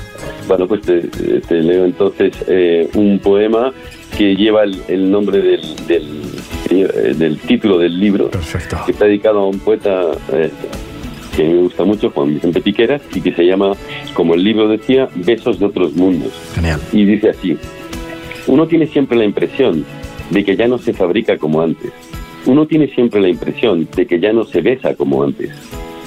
Bueno, 0.49 0.67
pues 0.67 0.81
te, 0.81 1.62
leo 1.62 1.85
entonces 1.85 2.33
eh, 2.49 2.88
un 2.95 3.21
poema 3.21 3.73
que 4.17 4.35
lleva 4.35 4.64
el, 4.64 5.11
nombre 5.11 5.43
del, 5.43 5.61
eh, 6.71 7.14
del, 7.17 7.38
título 7.38 7.78
del 7.78 8.00
libro, 8.00 8.31
Perfecto. 8.31 8.78
que 8.87 8.93
está 8.93 9.05
dedicado 9.05 9.40
a 9.40 9.47
un 9.47 9.59
poeta 9.59 10.02
eh, 10.33 10.50
que 11.38 11.45
me 11.45 11.62
gusta 11.62 11.85
mucho, 11.85 12.11
Juan 12.11 12.35
Vicente 12.35 12.61
Piqueras, 12.61 13.00
y 13.14 13.21
que 13.21 13.33
se 13.33 13.45
llama, 13.45 13.71
como 14.12 14.35
el 14.35 14.42
libro 14.42 14.66
decía, 14.66 15.09
Besos 15.14 15.61
de 15.61 15.66
otros 15.66 15.95
mundos. 15.95 16.33
Genial. 16.52 16.80
Y 16.92 17.04
dice 17.04 17.30
así, 17.30 17.57
uno 18.49 18.66
tiene 18.66 18.88
siempre 18.88 19.16
la 19.16 19.25
impresión 19.25 19.85
de 20.30 20.45
que 20.45 20.57
ya 20.57 20.66
no 20.66 20.78
se 20.78 20.92
fabrica 20.92 21.38
como 21.38 21.62
antes. 21.62 21.92
Uno 22.45 22.66
tiene 22.66 22.88
siempre 22.88 23.21
la 23.21 23.28
impresión 23.28 23.87
de 23.95 24.04
que 24.04 24.18
ya 24.18 24.33
no 24.33 24.42
se 24.45 24.62
besa 24.62 24.97
como 24.97 25.23
antes. 25.23 25.50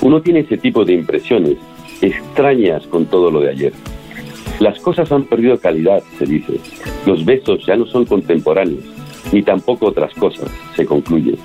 Uno 0.01 0.21
tiene 0.21 0.41
ese 0.41 0.57
tipo 0.57 0.83
de 0.83 0.95
impresiones 0.95 1.55
extrañas 2.01 2.85
con 2.87 3.05
todo 3.05 3.31
lo 3.31 3.39
de 3.39 3.51
ayer. 3.51 3.73
Las 4.59 4.79
cosas 4.79 5.09
han 5.13 5.23
perdido 5.23 5.57
calidad, 5.59 6.03
se 6.19 6.25
dice. 6.25 6.59
Los 7.05 7.23
besos 7.23 7.65
ya 7.65 7.77
no 7.77 7.85
son 7.85 8.03
contemporáneos, 8.03 8.83
ni 9.31 9.43
tampoco 9.43 9.85
otras 9.85 10.13
cosas, 10.15 10.51
se 10.75 10.85
concluye. 10.85 11.35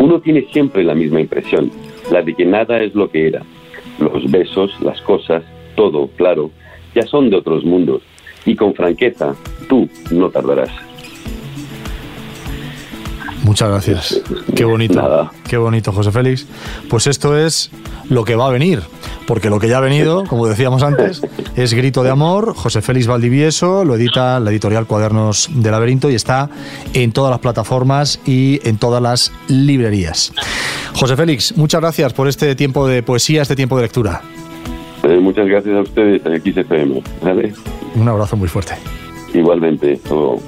Uno 0.00 0.20
tiene 0.20 0.48
siempre 0.52 0.82
la 0.82 0.96
misma 0.96 1.20
impresión, 1.20 1.70
la 2.10 2.22
de 2.22 2.34
que 2.34 2.44
nada 2.44 2.80
es 2.80 2.94
lo 2.94 3.10
que 3.10 3.28
era. 3.28 3.42
Los 3.98 4.30
besos, 4.30 4.70
las 4.80 5.00
cosas, 5.02 5.42
todo, 5.76 6.08
claro, 6.16 6.50
ya 6.94 7.02
son 7.02 7.30
de 7.30 7.36
otros 7.36 7.64
mundos. 7.64 8.02
y 8.46 8.56
con 8.56 8.74
franqueza, 8.74 9.34
tú 9.68 9.86
no 10.10 10.30
tardarás. 10.30 10.70
Muchas 13.44 13.68
gracias. 13.68 14.22
Qué 14.54 14.64
bonito. 14.64 15.30
Qué 15.48 15.56
bonito, 15.56 15.92
José 15.92 16.10
Félix. 16.10 16.46
Pues 16.88 17.06
esto 17.06 17.36
es 17.36 17.70
lo 18.08 18.24
que 18.24 18.36
va 18.36 18.46
a 18.46 18.50
venir, 18.50 18.80
porque 19.30 19.48
lo 19.48 19.60
que 19.60 19.68
ya 19.68 19.78
ha 19.78 19.80
venido, 19.80 20.24
como 20.24 20.48
decíamos 20.48 20.82
antes, 20.82 21.22
es 21.56 21.72
Grito 21.72 22.02
de 22.02 22.10
Amor. 22.10 22.52
José 22.56 22.82
Félix 22.82 23.06
Valdivieso 23.06 23.84
lo 23.84 23.94
edita 23.94 24.40
la 24.40 24.50
editorial 24.50 24.88
Cuadernos 24.88 25.48
de 25.54 25.70
Laberinto 25.70 26.10
y 26.10 26.16
está 26.16 26.50
en 26.94 27.12
todas 27.12 27.30
las 27.30 27.38
plataformas 27.38 28.20
y 28.26 28.58
en 28.68 28.76
todas 28.76 29.00
las 29.00 29.32
librerías. 29.46 30.32
José 30.94 31.14
Félix, 31.14 31.56
muchas 31.56 31.80
gracias 31.80 32.12
por 32.12 32.26
este 32.26 32.56
tiempo 32.56 32.88
de 32.88 33.04
poesía, 33.04 33.42
este 33.42 33.54
tiempo 33.54 33.76
de 33.76 33.82
lectura. 33.82 34.20
Eh, 35.04 35.20
muchas 35.20 35.46
gracias 35.46 35.76
a 35.76 35.80
ustedes, 35.82 36.26
aquí 36.26 36.52
se 36.52 36.64
¿vale? 37.22 37.52
Un 37.94 38.08
abrazo 38.08 38.36
muy 38.36 38.48
fuerte. 38.48 38.74
Igualmente. 39.32 39.96
Todo. 40.08 40.40